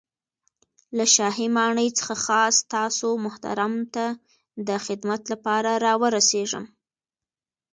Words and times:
له 0.97 1.05
شاهي 1.15 1.47
ماڼۍ 1.57 1.89
څخه 1.99 2.15
خاص 2.25 2.55
تاسو 2.75 3.07
محترم 3.25 3.73
ته 3.93 4.05
د 4.67 4.69
خدمت 4.85 5.21
له 5.31 5.37
پاره 5.45 5.73
را 5.85 5.93
ورسېږم. 6.01 6.65